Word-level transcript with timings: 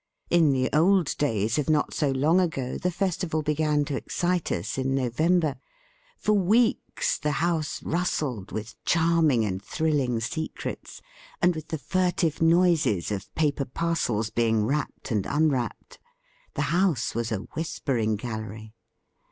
In 0.31 0.51
the 0.51 0.67
old 0.75 1.15
days 1.19 1.59
of 1.59 1.69
not 1.69 1.93
so 1.93 2.09
long 2.09 2.39
ago 2.41 2.75
the 2.75 2.89
festival 2.89 3.43
began 3.43 3.85
to 3.85 3.95
excite 3.95 4.51
us 4.51 4.79
in 4.79 4.95
November. 4.95 5.57
For 6.17 6.33
weeks 6.33 7.19
the 7.19 7.33
house 7.33 7.83
rustled 7.83 8.51
with 8.51 8.83
charming 8.83 9.45
and 9.45 9.61
thrill 9.63 9.99
ing 9.99 10.19
secrets, 10.19 11.03
and 11.39 11.53
with 11.53 11.67
the 11.67 11.77
furtive 11.77 12.41
noises 12.41 13.11
of 13.11 13.31
paper 13.35 13.65
parcels 13.65 14.31
being 14.31 14.65
wrapped 14.65 15.11
and 15.11 15.27
unwrapped; 15.27 15.99
the 16.55 16.63
house 16.73 17.13
was 17.13 17.31
a 17.31 17.45
whisper 17.53 17.95
ing 17.99 18.15
gallery. 18.15 18.73